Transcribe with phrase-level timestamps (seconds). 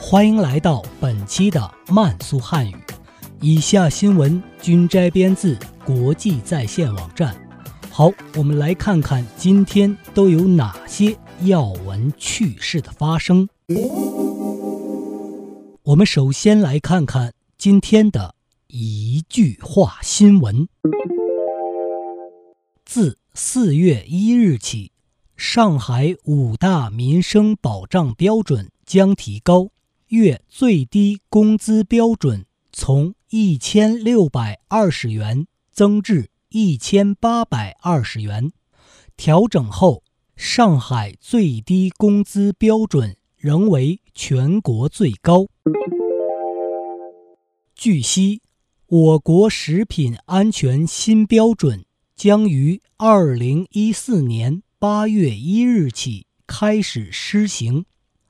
[0.00, 2.74] 欢迎来到本期的慢速汉语。
[3.40, 7.36] 以下新闻均摘编自国际在线网站。
[7.90, 13.48] 好，我们来看看今天都有哪些要闻趣事的发生。
[15.82, 18.34] 我们首先来看看今天的
[18.68, 20.68] 一句话新闻：
[22.86, 24.92] 自四月一日起。
[25.36, 29.68] 上海五大民生保障标准将提高，
[30.08, 38.50] 月最低工资标准从一千六百二十元增至一千八百二十元。
[39.16, 40.02] 调整后，
[40.34, 45.46] 上海最低工资标准仍为全国最高。
[47.74, 48.40] 据悉，
[48.86, 51.84] 我国食品安全新标准
[52.16, 54.62] 将于二零一四年。
[54.80, 57.84] 八月一日起开始施行，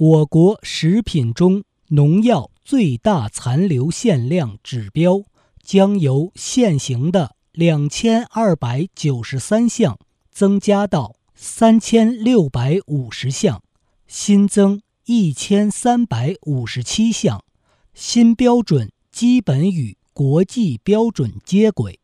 [0.00, 5.24] 我国食品中农药最大残留限量指标
[5.62, 9.98] 将由现行的两千二百九十三项
[10.30, 13.62] 增加到三千六百五十项，
[14.06, 17.44] 新增一千三百五十七项。
[17.92, 22.00] 新标准基本与国际标准接轨。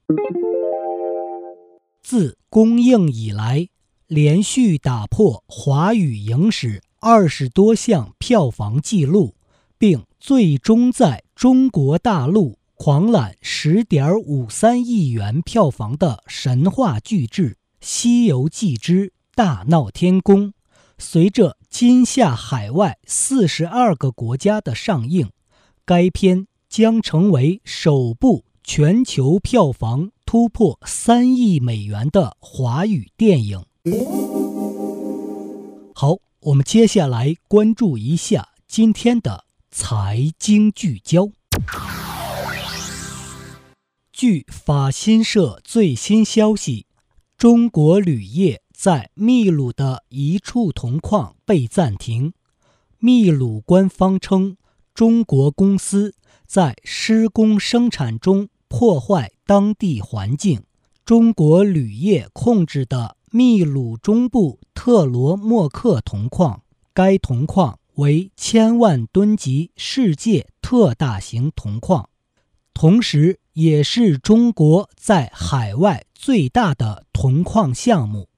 [2.02, 3.68] 自公映以来。
[4.08, 9.36] 连续打破华语影史二十多项票房纪录，
[9.78, 20.48] 并最终在中国大陆狂揽十点五三亿元票房的神话巨制《西游记之大闹天宫》，
[20.98, 25.30] 随着今夏海外四十二个国家的上映，
[25.84, 33.64] 该片将成为首部全球票房突破三亿美元的华语电影。
[35.94, 41.28] 好，我们接下来关注一下今天的财经聚焦。
[44.12, 46.86] 据法新社最新消息，
[47.36, 52.32] 中国铝业在秘鲁的一处铜矿被暂停。
[53.00, 54.56] 秘鲁官方称，
[54.94, 56.14] 中国公司
[56.46, 60.62] 在施工生产中破坏当地环境。
[61.04, 63.15] 中国铝业控制的。
[63.32, 66.62] 秘鲁中部特罗莫克铜矿，
[66.94, 72.08] 该铜矿为千万吨级世界特大型铜矿，
[72.72, 78.28] 同时也是中国在海外最大的铜矿项目。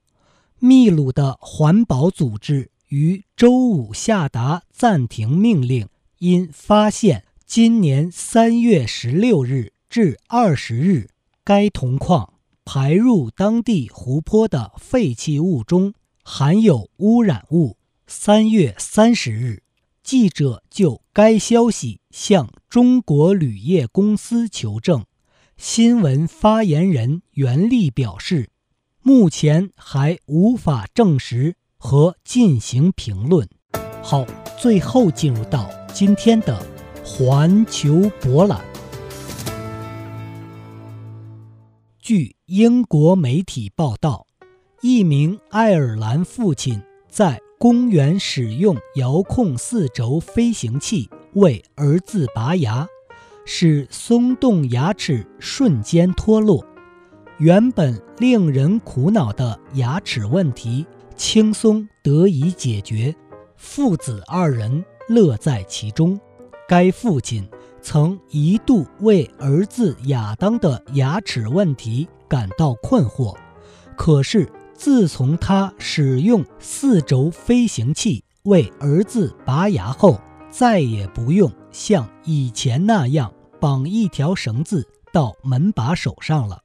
[0.57, 11.09] 秘鲁的环保组织于周五下达暂停命令，因发现今年三月十六日至二十日，
[11.43, 12.33] 该铜矿。
[12.71, 17.77] 排入当地湖泊的废弃物中含有污染物。
[18.05, 19.63] 三月三十日，
[20.03, 25.03] 记者就该消息向中国铝业公司求证。
[25.57, 28.51] 新闻发言人袁立表示，
[29.01, 33.49] 目前还无法证实和进行评论。
[34.03, 34.27] 好，
[34.59, 36.63] 最后进入到今天的
[37.03, 38.68] 环球博览。
[42.09, 44.25] 据英国媒体报道，
[44.81, 52.87] 一名爱尔兰父亲在公园使用遥控四轴飞行器为儿子拔牙，
[53.45, 56.65] 使松动牙齿瞬间脱落。
[57.37, 63.15] 原本令人苦恼的牙齿问题轻松得以解决，
[63.55, 66.19] 父子二人乐在其中。
[66.67, 67.47] 该父亲。
[67.81, 73.35] 曾一度为儿子亚当的牙齿问题感到困惑，
[73.97, 86.61] 可是自从他使用四轴飞行器为儿子拔牙后，再也不用像以前那样绑一条绳子到门把手上了。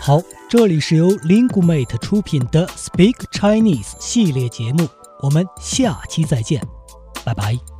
[0.00, 4.88] 好，这里是由 Lingumate 出品的 Speak Chinese 系列节目，
[5.22, 6.62] 我们下期再见，
[7.24, 7.79] 拜拜。